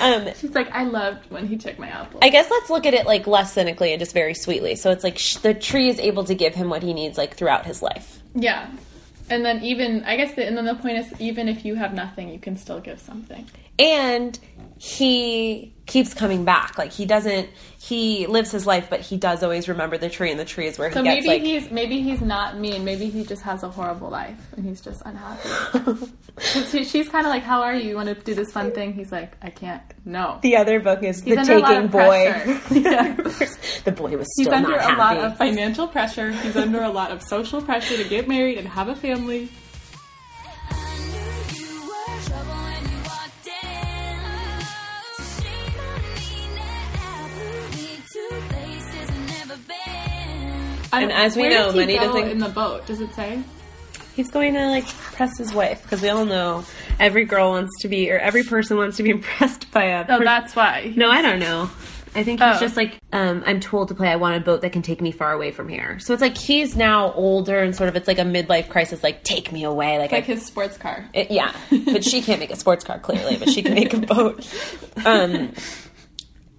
Um, 0.00 0.28
She's 0.40 0.54
like, 0.54 0.70
I 0.70 0.84
loved 0.84 1.30
when 1.30 1.46
he 1.46 1.56
took 1.56 1.78
my 1.78 1.88
apple. 1.88 2.20
I 2.22 2.28
guess 2.28 2.50
let's 2.50 2.70
look 2.70 2.86
at 2.86 2.94
it 2.94 3.06
like 3.06 3.26
less 3.26 3.52
cynically 3.52 3.92
and 3.92 4.00
just 4.00 4.12
very 4.12 4.34
sweetly. 4.34 4.74
So 4.76 4.90
it's 4.90 5.04
like 5.04 5.18
sh- 5.18 5.36
the 5.36 5.54
tree 5.54 5.88
is 5.88 5.98
able 5.98 6.24
to 6.24 6.34
give 6.34 6.54
him 6.54 6.68
what 6.70 6.82
he 6.82 6.92
needs 6.94 7.18
like 7.18 7.36
throughout 7.36 7.66
his 7.66 7.82
life. 7.82 8.20
yeah. 8.34 8.70
And 9.30 9.42
then 9.42 9.64
even, 9.64 10.04
I 10.04 10.16
guess, 10.18 10.34
the, 10.34 10.46
and 10.46 10.54
then 10.54 10.66
the 10.66 10.74
point 10.74 10.98
is, 10.98 11.18
even 11.18 11.48
if 11.48 11.64
you 11.64 11.76
have 11.76 11.94
nothing, 11.94 12.28
you 12.28 12.38
can 12.38 12.58
still 12.58 12.78
give 12.78 13.00
something. 13.00 13.48
And 13.78 14.38
he 14.78 15.72
keeps 15.86 16.14
coming 16.14 16.44
back 16.46 16.78
like 16.78 16.90
he 16.92 17.04
doesn't 17.04 17.48
he 17.78 18.26
lives 18.26 18.50
his 18.50 18.66
life 18.66 18.88
but 18.88 19.00
he 19.00 19.18
does 19.18 19.42
always 19.42 19.68
remember 19.68 19.98
the 19.98 20.08
tree 20.08 20.30
and 20.30 20.40
the 20.40 20.44
tree 20.44 20.66
is 20.66 20.78
where 20.78 20.88
he 20.88 20.94
So 20.94 21.02
gets 21.02 21.26
maybe 21.26 21.28
like 21.28 21.42
he's 21.42 21.70
maybe 21.70 22.00
he's 22.00 22.22
not 22.22 22.58
mean. 22.58 22.84
Maybe 22.84 23.10
he 23.10 23.24
just 23.24 23.42
has 23.42 23.62
a 23.62 23.68
horrible 23.68 24.08
life 24.08 24.38
and 24.56 24.64
he's 24.64 24.80
just 24.80 25.02
unhappy. 25.04 26.06
she- 26.70 26.84
she's 26.84 27.08
kind 27.10 27.26
of 27.26 27.30
like, 27.30 27.42
"How 27.42 27.60
are 27.62 27.74
you? 27.74 27.90
You 27.90 27.96
want 27.96 28.08
to 28.08 28.14
do 28.14 28.34
this 28.34 28.50
fun 28.50 28.72
thing?" 28.72 28.94
He's 28.94 29.12
like, 29.12 29.34
"I 29.42 29.50
can't. 29.50 29.82
No." 30.06 30.38
the 30.42 30.56
other 30.56 30.80
book 30.80 31.02
is 31.02 31.22
He's 31.22 31.34
the 31.34 31.40
under 31.42 31.54
a 31.56 31.58
lot 31.58 31.68
taking 31.68 31.88
boy. 31.88 32.60
Yeah. 32.70 33.14
the 33.84 33.92
boy 33.92 34.16
was 34.16 34.28
He's 34.38 34.48
under 34.48 34.74
a 34.74 34.82
happy 34.82 34.98
lot 34.98 35.18
of 35.18 35.36
financial 35.36 35.86
pressure. 35.86 36.32
He's 36.32 36.56
under 36.56 36.82
a 36.82 36.90
lot 36.90 37.10
of 37.10 37.22
social 37.22 37.60
pressure 37.60 37.98
to 37.98 38.08
get 38.08 38.26
married 38.26 38.56
and 38.56 38.66
have 38.66 38.88
a 38.88 38.96
family. 38.96 39.50
And 51.02 51.12
as 51.12 51.36
we 51.36 51.48
know, 51.48 51.72
does 51.72 51.86
he 51.86 51.96
doesn't- 51.96 52.28
in 52.28 52.38
the 52.38 52.48
boat. 52.48 52.86
Does 52.86 53.00
it 53.00 53.12
say? 53.14 53.42
he's 54.16 54.30
going 54.30 54.54
to 54.54 54.68
like 54.68 54.86
press 54.86 55.36
his 55.38 55.52
wife 55.52 55.82
because 55.82 56.00
we 56.00 56.08
all 56.08 56.24
know 56.24 56.64
every 57.00 57.24
girl 57.24 57.50
wants 57.50 57.72
to 57.82 57.88
be 57.88 58.12
or 58.12 58.16
every 58.18 58.44
person 58.44 58.76
wants 58.76 58.96
to 58.96 59.02
be 59.02 59.10
impressed 59.18 59.68
by 59.72 59.86
a 59.86 60.04
Oh, 60.08 60.18
per- 60.18 60.24
that's 60.24 60.54
why. 60.54 60.92
no 60.94 61.10
i 61.10 61.20
don't 61.20 61.40
know 61.40 61.68
I 62.16 62.22
think 62.22 62.40
he's 62.40 62.56
Oh. 62.58 62.60
just 62.60 62.76
like, 62.76 62.96
um, 63.12 63.42
I'm 63.44 63.58
told 63.58 63.88
to 63.88 63.94
play. 63.96 64.06
I 64.08 64.14
want 64.14 64.36
a 64.36 64.40
boat 64.40 64.60
that 64.60 64.70
can 64.70 64.82
take 64.82 65.00
me 65.00 65.10
far 65.10 65.32
away 65.32 65.50
from 65.50 65.68
here. 65.68 65.98
So 65.98 66.12
it's 66.12 66.22
like 66.22 66.38
he's 66.38 66.76
now 66.76 67.12
older 67.14 67.58
and 67.58 67.74
sort 67.74 67.88
of 67.88 67.96
it's 67.96 68.06
like 68.06 68.20
a 68.20 68.22
midlife 68.22 68.68
crisis. 68.68 69.02
Like, 69.02 69.24
take 69.24 69.50
me 69.50 69.64
away. 69.64 69.98
Like, 69.98 70.12
Like 70.12 70.22
I 70.22 70.26
his 70.26 70.46
sports 70.46 70.76
car. 70.76 71.04
It, 71.12 71.32
yeah, 71.32 71.52
but 71.86 72.04
she 72.04 72.22
can't 72.22 72.38
make 72.38 72.52
a 72.52 72.56
sports 72.56 72.84
car 72.84 73.00
clearly, 73.00 73.36
but 73.36 73.48
she 73.50 73.64
can 73.64 73.74
make 73.74 73.92
a 73.94 73.98
boat. 74.14 74.48
Um, 75.04 75.54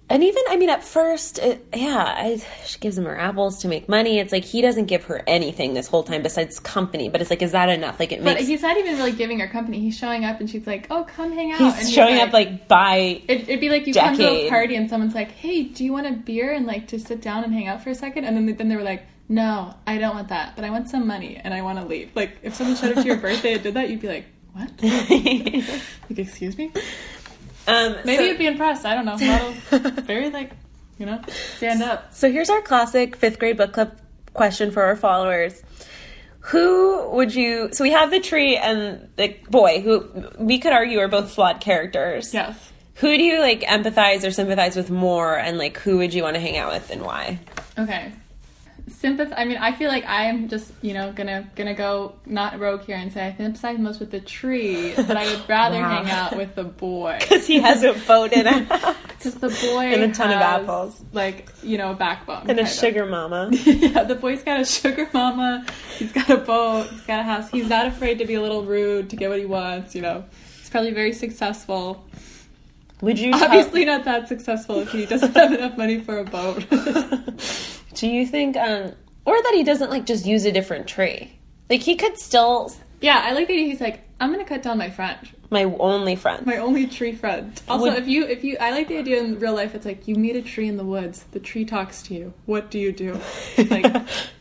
and 0.08 0.22
even, 0.22 0.42
I 0.48 0.56
mean, 0.56 0.70
at 0.70 0.84
first, 0.84 1.38
it, 1.40 1.66
yeah, 1.74 1.96
I, 1.96 2.40
she 2.64 2.78
gives 2.78 2.96
him 2.96 3.06
her 3.06 3.18
apples 3.18 3.58
to 3.62 3.68
make 3.68 3.88
money. 3.88 4.20
It's 4.20 4.30
like 4.30 4.44
he 4.44 4.62
doesn't 4.62 4.84
give 4.86 5.04
her 5.04 5.24
anything 5.26 5.74
this 5.74 5.88
whole 5.88 6.04
time 6.04 6.22
besides 6.22 6.60
company. 6.60 7.08
But 7.08 7.20
it's 7.22 7.30
like, 7.30 7.42
is 7.42 7.50
that 7.52 7.68
enough? 7.68 7.98
Like 7.98 8.12
it 8.12 8.22
But 8.22 8.36
makes 8.36 8.46
he's 8.46 8.62
not 8.62 8.76
even 8.76 8.96
really 8.98 9.10
giving 9.10 9.40
her 9.40 9.48
company. 9.48 9.80
He's 9.80 9.98
showing 9.98 10.24
up 10.24 10.38
and 10.38 10.48
she's 10.48 10.64
like, 10.64 10.86
"Oh, 10.90 11.02
come 11.04 11.32
hang 11.32 11.50
out." 11.50 11.58
he's 11.58 11.80
and 11.80 11.88
showing 11.90 12.20
up 12.20 12.32
like 12.32 12.68
by 12.68 13.20
It, 13.26 13.42
it'd 13.42 13.60
be 13.60 13.68
like 13.68 13.88
you 13.88 13.94
come 13.94 14.16
to 14.16 14.24
a 14.24 14.48
party 14.48 14.76
and 14.76 14.88
someone's 14.88 15.14
like, 15.14 15.32
"Hey, 15.32 15.64
do 15.64 15.84
you 15.84 15.92
want 15.92 16.06
a 16.06 16.12
beer 16.12 16.52
and 16.52 16.66
like 16.66 16.86
to 16.88 17.00
sit 17.00 17.20
down 17.20 17.42
and 17.42 17.52
hang 17.52 17.66
out 17.66 17.82
for 17.82 17.90
a 17.90 17.94
second? 17.94 18.24
And 18.24 18.36
then 18.36 18.56
then 18.56 18.68
they 18.68 18.76
were 18.76 18.84
like, 18.84 19.04
"No, 19.28 19.74
I 19.88 19.98
don't 19.98 20.14
want 20.14 20.28
that, 20.28 20.54
but 20.54 20.64
I 20.64 20.70
want 20.70 20.88
some 20.88 21.06
money 21.08 21.36
and 21.42 21.52
I 21.52 21.62
want 21.62 21.80
to 21.80 21.84
leave." 21.84 22.14
Like 22.14 22.38
if 22.44 22.54
someone 22.54 22.76
showed 22.76 22.96
up 22.96 23.02
to 23.02 23.08
your 23.08 23.16
birthday 23.20 23.54
and 23.54 23.62
did 23.64 23.74
that, 23.74 23.90
you'd 23.90 24.00
be 24.00 24.08
like, 24.08 24.26
"What? 24.52 24.70
like 26.08 26.18
excuse 26.18 26.56
me?" 26.56 26.70
Um, 27.66 27.96
Maybe 28.04 28.16
so, 28.16 28.22
you'd 28.24 28.38
be 28.38 28.46
impressed. 28.46 28.84
I 28.84 28.94
don't 28.94 29.04
know. 29.04 29.16
Model, 29.18 29.52
very 30.02 30.30
like, 30.30 30.52
you 30.98 31.06
know, 31.06 31.20
stand 31.56 31.82
up. 31.82 32.14
so 32.14 32.30
here's 32.30 32.50
our 32.50 32.62
classic 32.62 33.16
fifth 33.16 33.38
grade 33.38 33.56
book 33.56 33.72
club 33.72 33.98
question 34.32 34.70
for 34.70 34.82
our 34.82 34.96
followers. 34.96 35.62
Who 36.40 37.10
would 37.10 37.34
you? 37.34 37.70
So 37.72 37.82
we 37.82 37.90
have 37.90 38.10
the 38.10 38.20
tree 38.20 38.56
and 38.56 39.08
the 39.16 39.36
boy, 39.50 39.80
who 39.80 40.08
we 40.38 40.58
could 40.58 40.72
argue 40.72 41.00
are 41.00 41.08
both 41.08 41.32
flawed 41.32 41.60
characters. 41.60 42.32
Yes. 42.32 42.72
Who 42.96 43.16
do 43.16 43.22
you 43.22 43.40
like 43.40 43.62
empathize 43.62 44.26
or 44.26 44.30
sympathize 44.30 44.76
with 44.76 44.90
more, 44.90 45.36
and 45.36 45.58
like 45.58 45.76
who 45.78 45.98
would 45.98 46.14
you 46.14 46.22
want 46.22 46.34
to 46.34 46.40
hang 46.40 46.56
out 46.56 46.72
with 46.72 46.90
and 46.90 47.02
why? 47.02 47.40
Okay. 47.76 48.12
Sympath. 49.02 49.34
I 49.36 49.44
mean, 49.44 49.58
I 49.58 49.72
feel 49.72 49.88
like 49.90 50.04
I'm 50.06 50.48
just, 50.48 50.72
you 50.80 50.94
know, 50.94 51.12
gonna 51.12 51.46
gonna 51.54 51.74
go 51.74 52.14
not 52.24 52.58
rogue 52.58 52.80
here 52.82 52.96
and 52.96 53.12
say 53.12 53.26
I 53.26 53.34
sympathize 53.36 53.78
most 53.78 54.00
with 54.00 54.10
the 54.10 54.20
tree, 54.20 54.94
but 54.96 55.16
I 55.18 55.26
would 55.26 55.42
rather 55.48 55.78
Wow. 55.80 56.02
hang 56.02 56.10
out 56.10 56.34
with 56.36 56.54
the 56.54 56.64
boy 56.64 57.18
Because 57.20 57.46
he 57.46 57.60
has 57.60 57.82
a 57.82 57.92
boat 58.06 58.32
in 58.32 58.46
a 58.46 58.60
because 59.08 59.34
the 59.34 59.48
boy 59.48 59.84
And 59.92 60.02
a 60.10 60.14
ton 60.14 60.30
of 60.30 60.38
apples. 60.40 61.02
like 61.12 61.50
you 61.62 61.76
know, 61.76 61.90
a 61.90 61.94
backbone 61.94 62.42
and 62.48 62.52
a 62.52 62.54
kind 62.54 62.60
of. 62.60 62.68
sugar 62.72 63.04
mama. 63.04 63.50
yeah, 63.52 64.04
the 64.04 64.14
boy's 64.14 64.42
got 64.42 64.60
a 64.60 64.64
sugar 64.64 65.06
mama. 65.12 65.66
He's 65.98 66.12
got 66.12 66.30
a 66.30 66.38
boat. 66.38 66.86
He's 66.88 67.02
got 67.02 67.20
a 67.20 67.22
house. 67.24 67.50
He's 67.50 67.68
not 67.68 67.86
afraid 67.86 68.18
to 68.20 68.24
be 68.24 68.34
a 68.34 68.40
little 68.40 68.62
rude 68.64 69.10
to 69.10 69.16
get 69.16 69.28
what 69.28 69.38
he 69.38 69.44
wants. 69.46 69.94
You 69.94 70.00
know, 70.02 70.24
he's 70.58 70.70
probably 70.70 70.92
very 70.94 71.12
successful. 71.12 72.02
Would 73.02 73.18
you 73.18 73.32
tell- 73.32 73.44
Obviously, 73.44 73.84
not 73.84 74.04
that 74.04 74.26
successful 74.26 74.80
if 74.80 74.90
he 74.90 75.04
doesn't 75.04 75.36
have 75.36 75.52
enough 75.52 75.76
money 75.76 76.00
for 76.00 76.18
a 76.18 76.24
boat. 76.24 76.64
Do 77.96 78.06
you 78.08 78.24
think 78.26 78.56
um 78.56 78.92
or 79.24 79.34
that 79.42 79.52
he 79.54 79.64
doesn't 79.64 79.90
like 79.90 80.06
just 80.06 80.24
use 80.24 80.44
a 80.44 80.52
different 80.52 80.86
tree. 80.86 81.32
Like 81.68 81.80
he 81.80 81.96
could 81.96 82.16
still 82.16 82.70
Yeah, 83.00 83.20
I 83.24 83.32
like 83.32 83.48
that 83.48 83.54
he's 83.54 83.80
like, 83.80 84.02
I'm 84.20 84.30
gonna 84.30 84.44
cut 84.44 84.62
down 84.62 84.78
my 84.78 84.88
friend, 84.90 85.18
my 85.50 85.64
only 85.64 86.14
friend. 86.14 86.46
my 86.46 86.58
only 86.58 86.86
tree 86.86 87.12
friend. 87.12 87.60
Also, 87.68 87.84
Would- 87.90 87.98
if 87.98 88.06
you 88.06 88.24
if 88.24 88.44
you, 88.44 88.56
I 88.60 88.70
like 88.70 88.86
the 88.88 88.98
idea 88.98 89.20
in 89.22 89.38
real 89.40 89.54
life. 89.54 89.74
It's 89.74 89.84
like 89.84 90.06
you 90.08 90.14
meet 90.14 90.36
a 90.36 90.42
tree 90.42 90.68
in 90.68 90.76
the 90.76 90.84
woods. 90.84 91.24
The 91.32 91.40
tree 91.40 91.64
talks 91.64 92.02
to 92.04 92.14
you. 92.14 92.32
What 92.46 92.70
do 92.70 92.78
you 92.78 92.92
do? 92.92 93.18
It's 93.56 93.70
like. 93.70 93.86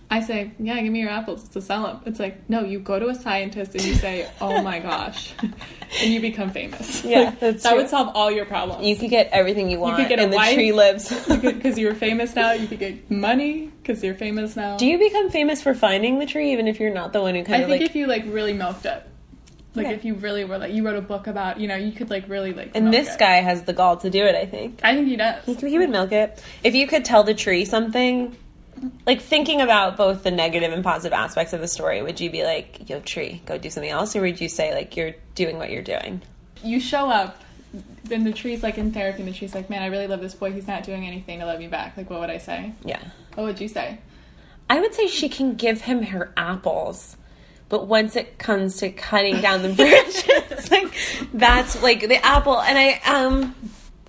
I 0.09 0.21
say, 0.21 0.51
yeah, 0.59 0.79
give 0.81 0.93
me 0.93 0.99
your 0.99 1.09
apples 1.09 1.47
to 1.49 1.61
sell 1.61 1.83
them. 1.83 1.99
It's 2.05 2.19
like, 2.19 2.47
no, 2.47 2.63
you 2.63 2.79
go 2.79 2.99
to 2.99 3.07
a 3.07 3.15
scientist 3.15 3.73
and 3.73 3.83
you 3.83 3.95
say, 3.95 4.29
oh 4.39 4.61
my 4.61 4.77
gosh, 4.79 5.33
and 5.41 6.13
you 6.13 6.19
become 6.21 6.51
famous. 6.51 7.03
Yeah, 7.03 7.21
Like, 7.21 7.39
that 7.39 7.61
true. 7.61 7.75
would 7.77 7.89
solve 7.89 8.09
all 8.15 8.29
your 8.29 8.45
problems. 8.45 8.85
you 8.85 8.95
could 8.95 9.09
get 9.09 9.29
everything 9.31 9.69
you 9.69 9.79
want. 9.79 9.97
You 9.97 10.03
could 10.05 10.09
get 10.09 10.19
a 10.19 10.23
and 10.23 10.31
the 10.31 10.37
wife. 10.37 10.53
tree 10.53 10.71
lives. 10.71 11.09
because 11.41 11.79
you're 11.79 11.95
famous 11.95 12.35
now. 12.35 12.51
You 12.51 12.67
could 12.67 12.79
get 12.79 13.09
money 13.09 13.71
because 13.81 14.03
you're 14.03 14.13
famous 14.15 14.55
now. 14.55 14.77
Do 14.77 14.85
you 14.85 14.99
become 14.99 15.31
famous 15.31 15.61
for 15.63 15.73
finding 15.73 16.19
the 16.19 16.27
tree, 16.27 16.53
even 16.53 16.67
if 16.67 16.79
you're 16.79 16.93
not 16.93 17.11
the 17.11 17.21
one 17.21 17.33
who 17.33 17.43
kind 17.43 17.55
I 17.55 17.59
of 17.63 17.69
think 17.69 17.81
like? 17.81 17.89
if 17.89 17.95
you 17.95 18.05
like 18.05 18.23
really 18.27 18.53
milked 18.53 18.85
it, 18.85 19.03
like 19.73 19.87
Okay. 19.87 19.95
if 19.95 20.05
you 20.05 20.13
really 20.13 20.45
were 20.45 20.57
like 20.59 20.71
you 20.71 20.85
wrote 20.85 20.97
a 20.97 21.01
book 21.01 21.25
about, 21.25 21.59
you 21.59 21.67
know, 21.67 21.75
you 21.75 21.91
could 21.91 22.11
like 22.11 22.29
really 22.29 22.53
like. 22.53 22.71
and 22.75 22.93
this 22.93 23.15
it. 23.15 23.19
guy 23.19 23.37
has 23.41 23.63
the 23.63 23.73
gall 23.73 23.97
to 23.97 24.09
do 24.11 24.23
it. 24.23 24.35
I 24.35 24.45
think 24.45 24.81
I 24.83 24.93
think 24.95 25.07
he 25.07 25.15
does. 25.15 25.43
he, 25.45 25.55
he 25.55 25.79
would 25.79 25.89
milk 25.89 26.11
it 26.11 26.41
if 26.63 26.75
you 26.75 26.85
could 26.85 27.03
tell 27.05 27.23
the 27.23 27.33
tree 27.33 27.65
something. 27.65 28.37
Like 29.05 29.21
thinking 29.21 29.61
about 29.61 29.97
both 29.97 30.23
the 30.23 30.31
negative 30.31 30.73
and 30.73 30.83
positive 30.83 31.13
aspects 31.13 31.53
of 31.53 31.61
the 31.61 31.67
story, 31.67 32.01
would 32.01 32.19
you 32.19 32.29
be 32.29 32.43
like, 32.43 32.89
"Yo, 32.89 32.99
tree, 32.99 33.41
go 33.45 33.57
do 33.57 33.69
something 33.69 33.89
else," 33.89 34.15
or 34.15 34.21
would 34.21 34.41
you 34.41 34.49
say 34.49 34.73
like 34.73 34.97
you're 34.97 35.13
doing 35.33 35.57
what 35.57 35.69
you're 35.69 35.83
doing? 35.83 36.21
You 36.63 36.79
show 36.79 37.09
up, 37.09 37.41
then 38.03 38.23
the 38.23 38.33
tree's 38.33 38.63
like 38.63 38.77
in 38.77 38.91
therapy, 38.91 39.21
and 39.21 39.31
the 39.31 39.37
tree's 39.37 39.55
like, 39.55 39.69
"Man, 39.69 39.81
I 39.81 39.87
really 39.87 40.07
love 40.07 40.21
this 40.21 40.33
boy. 40.33 40.51
He's 40.51 40.67
not 40.67 40.83
doing 40.83 41.05
anything 41.05 41.39
to 41.39 41.45
love 41.45 41.59
me 41.59 41.67
back." 41.67 41.95
Like, 41.95 42.09
what 42.09 42.19
would 42.19 42.29
I 42.29 42.37
say? 42.37 42.73
Yeah. 42.83 43.01
What 43.35 43.45
would 43.45 43.61
you 43.61 43.67
say? 43.67 43.99
I 44.69 44.79
would 44.79 44.93
say 44.93 45.07
she 45.07 45.29
can 45.29 45.55
give 45.55 45.81
him 45.81 46.03
her 46.03 46.33
apples, 46.35 47.17
but 47.69 47.87
once 47.87 48.15
it 48.15 48.37
comes 48.37 48.77
to 48.77 48.89
cutting 48.89 49.41
down 49.41 49.61
the 49.61 49.73
branches, 49.73 50.71
like 50.71 50.93
that's 51.33 51.81
like 51.81 52.01
the 52.01 52.23
apple. 52.25 52.59
And 52.59 52.77
I 52.77 53.01
um, 53.05 53.55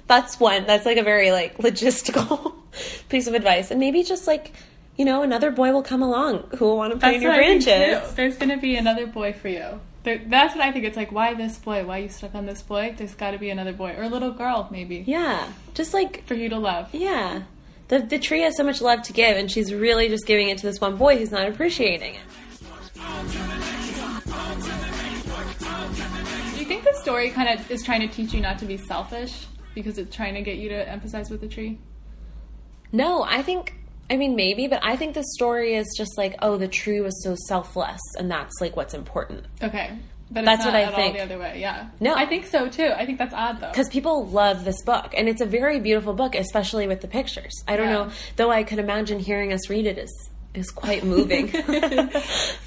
that's 0.07 0.41
one. 0.41 0.67
That's 0.67 0.87
like 0.87 0.97
a 0.97 1.03
very 1.03 1.31
like 1.31 1.59
logistical 1.59 2.56
piece 3.09 3.27
of 3.27 3.35
advice. 3.35 3.71
And 3.71 3.81
maybe 3.81 4.03
just 4.03 4.27
like 4.27 4.53
you 4.97 5.05
know 5.05 5.23
another 5.23 5.51
boy 5.51 5.73
will 5.73 5.83
come 5.83 6.03
along 6.03 6.49
who 6.57 6.65
will 6.65 6.77
want 6.77 6.93
to 6.93 6.99
play 6.99 7.17
in 7.17 7.23
your 7.23 7.31
what 7.33 7.41
I 7.41 7.45
think, 7.59 7.65
branches. 7.65 8.15
There's 8.15 8.37
gonna 8.37 8.57
be 8.59 8.77
another 8.77 9.07
boy 9.07 9.33
for 9.33 9.49
you. 9.49 9.81
There, 10.05 10.23
that's 10.27 10.55
what 10.55 10.65
I 10.65 10.71
think. 10.71 10.85
It's 10.85 10.97
like, 10.97 11.11
why 11.11 11.35
this 11.35 11.59
boy? 11.59 11.85
Why 11.85 11.99
you 11.99 12.09
stuck 12.09 12.35
on 12.35 12.47
this 12.47 12.63
boy? 12.63 12.95
There's 12.97 13.15
got 13.17 13.33
to 13.33 13.39
be 13.39 13.51
another 13.51 13.73
boy 13.73 13.91
or 13.97 14.03
a 14.05 14.09
little 14.09 14.31
girl, 14.31 14.69
maybe, 14.71 15.03
Yeah, 15.05 15.51
just 15.75 15.93
like 15.93 16.25
for 16.27 16.35
you 16.35 16.49
to 16.51 16.59
love. 16.59 16.89
yeah. 16.95 17.43
The, 17.89 17.99
the 18.01 18.19
tree 18.19 18.41
has 18.43 18.57
so 18.57 18.63
much 18.65 18.81
love 18.81 19.03
to 19.03 19.13
give, 19.13 19.37
and 19.37 19.51
she's 19.51 19.73
really 19.75 20.09
just 20.09 20.25
giving 20.27 20.49
it 20.49 20.59
to 20.59 20.67
this 20.67 20.81
one 20.81 20.97
boy 20.97 21.19
who's 21.19 21.31
not 21.33 21.49
appreciating 21.49 22.15
it. 22.15 22.21
Do 26.55 26.61
you 26.61 26.65
think 26.67 26.85
the 26.85 26.95
story 26.95 27.31
kind 27.31 27.49
of 27.59 27.71
is 27.71 27.83
trying 27.85 28.01
to 28.01 28.09
teach 28.09 28.33
you 28.33 28.41
not 28.41 28.59
to 28.61 28.65
be 28.65 28.77
selfish 28.77 29.47
because 29.75 29.99
it's 29.99 30.15
trying 30.15 30.35
to 30.35 30.43
get 30.43 30.57
you 30.57 30.69
to 30.69 30.85
empathize 30.87 31.31
with 31.31 31.41
the 31.41 31.49
tree? 31.49 31.79
No, 32.97 33.23
I 33.23 33.43
think 33.43 33.75
I 34.11 34.17
mean 34.17 34.37
maybe, 34.37 34.67
but 34.69 34.81
I 34.83 34.97
think 34.97 35.15
the 35.15 35.25
story 35.37 35.75
is 35.75 35.87
just 35.97 36.17
like, 36.17 36.37
oh, 36.41 36.57
the 36.57 36.69
tree 36.69 37.01
was 37.01 37.23
so 37.23 37.35
selfless, 37.49 38.01
and 38.19 38.31
that's 38.31 38.55
like 38.61 38.77
what's 38.77 38.95
important. 38.95 39.45
Okay. 39.63 39.91
But 40.29 40.41
it's 40.41 40.47
That's 40.47 40.65
not 40.65 40.75
what 40.75 40.83
I 40.93 40.97
think. 40.97 41.15
the 41.17 41.23
other 41.23 41.39
way, 41.39 41.61
yeah. 41.61 41.87
No. 42.01 42.13
I 42.17 42.27
think 42.27 42.47
so 42.47 42.69
too. 42.69 42.91
I 42.97 43.07
think 43.07 43.19
that's 43.19 43.33
odd 43.33 43.61
though. 43.61 43.69
Because 43.69 43.89
people 43.89 44.27
love 44.27 44.65
this 44.65 44.83
book, 44.83 45.15
and 45.17 45.29
it's 45.29 45.41
a 45.41 45.47
very 45.47 45.79
beautiful 45.79 46.15
book, 46.15 46.35
especially 46.35 46.89
with 46.89 47.01
the 47.01 47.07
pictures. 47.07 47.53
I 47.69 47.77
don't 47.77 47.87
Yeah. 47.87 47.93
know, 47.95 48.11
though. 48.35 48.51
I 48.51 48.65
could 48.65 48.81
imagine 48.81 49.21
hearing 49.21 49.53
us 49.53 49.71
read 49.71 49.87
it 49.87 49.99
is 49.99 50.31
is 50.53 50.71
quite 50.71 51.05
moving. 51.05 51.51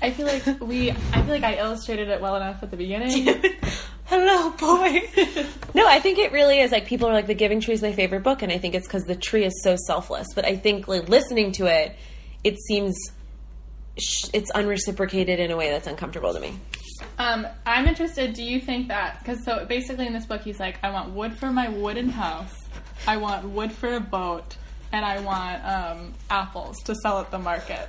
I 0.02 0.12
feel 0.16 0.26
like 0.28 0.46
we 0.62 0.92
I 0.92 1.22
feel 1.24 1.34
like 1.34 1.44
I 1.44 1.56
illustrated 1.56 2.08
it 2.10 2.22
well 2.22 2.36
enough 2.38 2.62
at 2.64 2.72
the 2.72 2.78
beginning. 2.78 3.28
Hello, 4.10 4.50
boy. 4.50 5.08
no, 5.76 5.88
I 5.88 6.00
think 6.00 6.18
it 6.18 6.32
really 6.32 6.60
is 6.60 6.72
like 6.72 6.88
people 6.88 7.08
are 7.08 7.14
like 7.14 7.28
the 7.28 7.36
Giving 7.36 7.60
Tree 7.60 7.76
is 7.76 7.84
my 7.84 7.94
favorite 7.94 8.24
book, 8.24 8.42
and 8.42 8.52
I 8.52 8.58
think 8.58 8.74
it's 8.74 8.88
because 8.88 9.04
the 9.04 9.16
tree 9.16 9.46
is 9.46 9.54
so 9.64 9.76
selfless. 9.86 10.26
But 10.34 10.46
I 10.46 10.56
think 10.56 10.88
like 10.88 11.08
listening 11.08 11.52
to 11.54 11.68
it, 11.68 11.96
it 12.44 12.58
seems 12.60 12.98
sh- 14.00 14.26
it's 14.34 14.50
unreciprocated 14.56 15.40
in 15.40 15.52
a 15.52 15.56
way 15.56 15.70
that's 15.70 15.86
uncomfortable 15.86 16.34
to 16.34 16.40
me. 16.40 16.60
Um, 17.20 17.46
I'm 17.68 17.86
interested. 17.86 18.34
Do 18.34 18.44
you 18.44 18.60
think 18.60 18.88
that? 18.88 19.20
Because 19.20 19.46
so 19.46 19.64
basically 19.66 20.08
in 20.08 20.14
this 20.14 20.26
book, 20.26 20.42
he's 20.42 20.60
like, 20.60 20.80
I 20.84 20.90
want 20.90 21.12
wood 21.14 21.38
for 21.38 21.52
my 21.52 21.70
wooden 21.70 22.10
house, 22.10 22.68
I 23.06 23.18
want 23.18 23.48
wood 23.50 23.72
for 23.72 23.94
a 23.94 24.00
boat, 24.00 24.58
and 24.92 25.06
I 25.06 25.20
want 25.20 25.64
um, 25.64 26.14
apples 26.32 26.78
to 26.86 26.96
sell 26.96 27.20
at 27.20 27.30
the 27.30 27.38
market. 27.38 27.88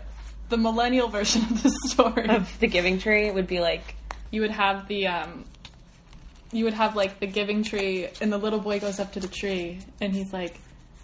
The 0.50 0.58
millennial 0.58 1.08
version 1.08 1.44
of 1.44 1.62
the 1.62 1.70
story. 1.88 2.28
Of 2.28 2.58
the 2.58 2.66
Giving 2.66 2.98
Tree 2.98 3.30
would 3.30 3.46
be 3.46 3.60
like 3.60 3.94
you 4.30 4.42
would 4.42 4.50
have 4.50 4.86
the 4.86 5.06
um, 5.06 5.44
you 6.52 6.64
would 6.64 6.74
have 6.74 6.96
like 6.96 7.20
the 7.20 7.26
giving 7.26 7.62
tree, 7.62 8.08
and 8.20 8.32
the 8.32 8.38
little 8.38 8.58
boy 8.60 8.80
goes 8.80 8.98
up 9.00 9.12
to 9.12 9.20
the 9.20 9.28
tree, 9.28 9.78
and 10.00 10.12
he's 10.14 10.32
like. 10.32 10.58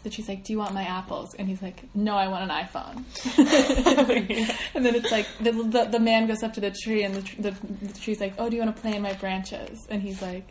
And 0.04 0.14
she's 0.14 0.28
like, 0.28 0.44
"Do 0.44 0.52
you 0.52 0.60
want 0.60 0.72
my 0.72 0.84
apples?" 0.84 1.34
And 1.34 1.48
he's 1.48 1.60
like, 1.60 1.82
"No, 1.92 2.14
I 2.16 2.28
want 2.28 2.48
an 2.48 2.56
iPhone." 2.56 3.02
and 4.76 4.86
then 4.86 4.94
it's 4.94 5.10
like 5.10 5.26
the, 5.40 5.50
the 5.50 5.84
the 5.90 5.98
man 5.98 6.28
goes 6.28 6.44
up 6.44 6.54
to 6.54 6.60
the 6.60 6.70
tree, 6.70 7.02
and 7.02 7.12
the, 7.16 7.22
tr- 7.22 7.42
the, 7.42 7.50
the 7.82 7.92
tree's 7.98 8.20
like, 8.20 8.34
"Oh, 8.38 8.48
do 8.48 8.54
you 8.54 8.62
want 8.62 8.76
to 8.76 8.80
play 8.80 8.94
in 8.94 9.02
my 9.02 9.14
branches?" 9.14 9.84
And 9.90 10.00
he's 10.00 10.22
like, 10.22 10.46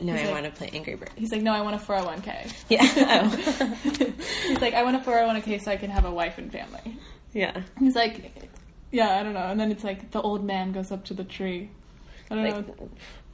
no, 0.00 0.12
He's 0.14 0.22
I 0.22 0.24
like- 0.26 0.34
want 0.42 0.46
to 0.46 0.50
play 0.58 0.70
Angry 0.72 0.96
Birds. 0.96 1.12
"He's 1.16 1.30
like, 1.30 1.42
no, 1.42 1.52
I 1.52 1.60
want 1.60 1.76
a 1.76 1.78
401k." 1.78 2.52
Yeah. 2.68 2.82
Oh. 3.20 4.24
He's 4.48 4.60
like, 4.60 4.74
"I 4.74 4.82
want 4.82 4.96
a 4.96 5.00
401k 5.00 5.62
so 5.62 5.70
I 5.70 5.76
can 5.76 5.90
have 5.90 6.04
a 6.04 6.10
wife 6.10 6.38
and 6.38 6.50
family." 6.50 6.96
yeah. 7.32 7.62
He's 7.78 7.94
like, 7.94 8.32
"Yeah, 8.90 9.16
I 9.18 9.22
don't 9.22 9.34
know." 9.34 9.46
And 9.46 9.60
then 9.60 9.70
it's 9.70 9.84
like 9.84 10.10
the 10.10 10.20
old 10.20 10.44
man 10.44 10.72
goes 10.72 10.90
up 10.90 11.04
to 11.04 11.14
the 11.14 11.22
tree. 11.24 11.70
Like, 12.30 12.66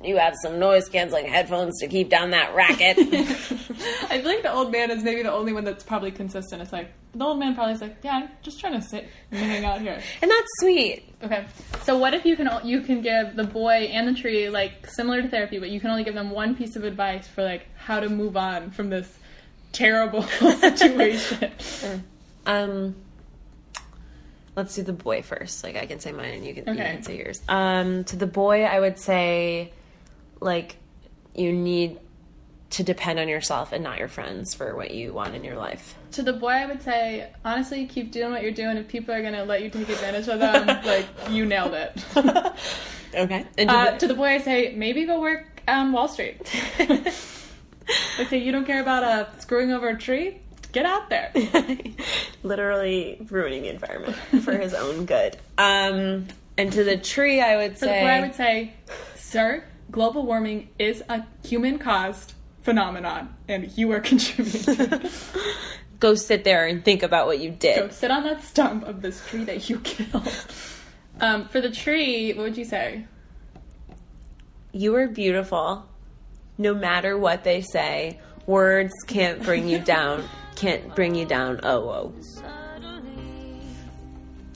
you 0.02 0.18
have 0.18 0.34
some 0.42 0.58
noise 0.58 0.88
canceling 0.88 1.26
headphones 1.26 1.80
to 1.80 1.88
keep 1.88 2.08
down 2.10 2.30
that 2.30 2.54
racket. 2.54 2.98
I 2.98 4.20
feel 4.20 4.24
like 4.24 4.42
the 4.42 4.52
old 4.52 4.70
man 4.70 4.90
is 4.90 5.02
maybe 5.02 5.22
the 5.22 5.32
only 5.32 5.52
one 5.52 5.64
that's 5.64 5.82
probably 5.82 6.10
consistent. 6.10 6.62
It's 6.62 6.72
like 6.72 6.92
the 7.14 7.24
old 7.24 7.38
man 7.38 7.54
probably 7.54 7.74
is 7.74 7.80
like, 7.80 7.96
yeah, 8.02 8.16
I'm 8.16 8.28
just 8.42 8.60
trying 8.60 8.74
to 8.74 8.82
sit 8.82 9.08
and 9.30 9.40
hang 9.40 9.64
out 9.64 9.80
here. 9.80 10.00
and 10.22 10.30
that's 10.30 10.48
sweet. 10.60 11.08
Okay, 11.22 11.46
so 11.82 11.96
what 11.96 12.12
if 12.14 12.24
you 12.24 12.36
can 12.36 12.48
you 12.64 12.82
can 12.82 13.00
give 13.00 13.34
the 13.34 13.44
boy 13.44 13.88
and 13.92 14.08
the 14.08 14.20
tree 14.20 14.50
like 14.50 14.86
similar 14.88 15.22
to 15.22 15.28
therapy, 15.28 15.58
but 15.58 15.70
you 15.70 15.80
can 15.80 15.90
only 15.90 16.04
give 16.04 16.14
them 16.14 16.30
one 16.30 16.54
piece 16.54 16.76
of 16.76 16.84
advice 16.84 17.26
for 17.26 17.42
like 17.42 17.66
how 17.76 18.00
to 18.00 18.08
move 18.08 18.36
on 18.36 18.70
from 18.70 18.90
this 18.90 19.18
terrible 19.72 20.22
situation. 20.60 21.50
Um, 22.46 22.94
let's 24.56 24.74
do 24.74 24.82
the 24.82 24.92
boy 24.92 25.22
first. 25.22 25.62
Like 25.64 25.76
I 25.76 25.86
can 25.86 26.00
say 26.00 26.12
mine, 26.12 26.34
and 26.34 26.46
you 26.46 26.54
can, 26.54 26.68
you 26.68 26.82
can 26.82 27.02
say 27.02 27.16
yours. 27.18 27.40
Um, 27.48 28.04
to 28.04 28.16
the 28.16 28.26
boy, 28.26 28.64
I 28.64 28.78
would 28.80 28.98
say, 28.98 29.72
like, 30.40 30.76
you 31.34 31.52
need 31.52 31.98
to 32.70 32.82
depend 32.82 33.20
on 33.20 33.28
yourself 33.28 33.72
and 33.72 33.84
not 33.84 33.98
your 33.98 34.08
friends 34.08 34.52
for 34.54 34.74
what 34.74 34.90
you 34.90 35.12
want 35.12 35.34
in 35.34 35.44
your 35.44 35.54
life. 35.56 35.94
to 36.12 36.22
the 36.22 36.32
boy, 36.32 36.48
I 36.48 36.66
would 36.66 36.82
say 36.82 37.30
honestly, 37.44 37.86
keep 37.86 38.10
doing 38.10 38.32
what 38.32 38.42
you're 38.42 38.50
doing. 38.52 38.76
If 38.76 38.88
people 38.88 39.14
are 39.14 39.22
gonna 39.22 39.44
let 39.44 39.62
you 39.62 39.70
take 39.70 39.88
advantage 39.88 40.26
of 40.28 40.40
them, 40.40 40.66
like 40.84 41.06
you 41.30 41.46
nailed 41.46 41.74
it. 41.74 42.04
Okay. 43.16 43.46
And 43.56 43.70
to 43.70 43.76
Uh, 43.76 43.90
the- 43.92 43.98
to 43.98 44.06
the 44.08 44.14
boy, 44.14 44.24
I 44.26 44.38
say 44.38 44.74
maybe 44.74 45.04
go 45.06 45.20
work 45.20 45.62
on 45.68 45.92
Wall 45.92 46.08
Street. 46.08 46.40
I 48.18 48.24
say 48.28 48.38
you 48.38 48.50
don't 48.50 48.64
care 48.64 48.80
about 48.80 49.04
uh, 49.04 49.38
screwing 49.38 49.70
over 49.72 49.88
a 49.90 49.96
tree. 49.96 50.40
Get 50.74 50.86
out 50.86 51.08
there. 51.08 51.30
literally 52.42 53.24
ruining 53.30 53.62
the 53.62 53.68
environment 53.68 54.16
for 54.42 54.58
his 54.58 54.74
own 54.74 55.06
good. 55.06 55.36
Um, 55.56 56.26
and 56.58 56.72
to 56.72 56.82
the 56.82 56.96
tree, 56.96 57.40
I 57.40 57.56
would 57.56 57.78
say, 57.78 58.04
I 58.04 58.20
would 58.20 58.34
say, 58.34 58.74
sir, 59.14 59.62
global 59.92 60.26
warming 60.26 60.70
is 60.80 61.00
a 61.08 61.24
human 61.44 61.78
caused 61.78 62.32
phenomenon, 62.62 63.36
and 63.46 63.70
you 63.78 63.92
are 63.92 64.00
contributing. 64.10 65.08
go 66.00 66.16
sit 66.16 66.42
there 66.42 66.66
and 66.66 66.84
think 66.84 67.04
about 67.04 67.28
what 67.28 67.38
you 67.38 67.50
did. 67.50 67.76
Go 67.78 67.88
sit 67.90 68.10
on 68.10 68.24
that 68.24 68.42
stump 68.42 68.82
of 68.84 69.00
this 69.00 69.24
tree 69.28 69.44
that 69.44 69.70
you 69.70 69.78
killed. 69.78 70.28
Um, 71.20 71.46
for 71.46 71.60
the 71.60 71.70
tree, 71.70 72.32
what 72.32 72.42
would 72.42 72.56
you 72.56 72.64
say? 72.64 73.06
You 74.72 74.96
are 74.96 75.06
beautiful, 75.06 75.86
no 76.58 76.74
matter 76.74 77.16
what 77.16 77.44
they 77.44 77.60
say. 77.60 78.18
Words 78.46 78.92
can't 79.06 79.40
bring 79.40 79.68
you 79.68 79.78
down. 79.78 80.24
Can't 80.56 80.94
bring 80.94 81.14
you 81.14 81.24
down. 81.26 81.60
Oh, 81.62 81.88
oh. 81.88 82.12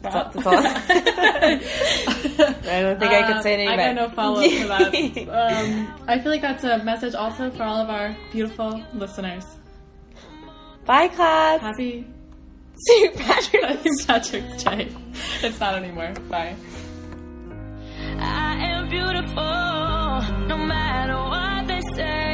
That's 0.01 0.15
all. 0.15 0.31
That's 0.33 0.47
all. 0.47 0.55
I 0.57 0.61
don't 2.83 3.01
think 3.01 3.13
I 3.13 3.33
could 3.33 3.43
say 3.43 3.55
it 3.55 3.61
any 3.61 3.67
Um, 3.67 3.73
I 3.73 3.77
better. 3.77 3.95
got 3.95 4.09
no 4.09 4.15
follow 4.15 4.41
up 4.45 4.51
for 4.53 4.69
that. 4.69 4.95
Um, 5.59 5.89
I 6.07 6.19
feel 6.21 6.31
like 6.31 6.41
that's 6.43 6.63
a 6.65 6.79
message 6.85 7.15
also 7.15 7.51
for 7.51 7.63
all 7.65 7.79
of 7.79 7.89
our 7.91 8.15
beautiful 8.31 8.81
listeners. 8.95 9.45
Bye, 10.87 11.09
class. 11.09 11.61
Happy 11.61 12.07
St. 12.87 13.17
Patrick's. 13.17 13.83
St. 13.83 14.07
Patrick's 14.07 14.63
Day. 14.63 14.89
It's 15.43 15.59
not 15.59 15.75
anymore. 15.75 16.13
Bye. 16.31 16.55
I 18.21 18.55
am 18.67 18.89
beautiful, 18.89 19.35
no 20.47 20.57
matter 20.59 21.17
what 21.17 21.67
they 21.67 21.81
say. 21.95 22.05
When 22.05 22.28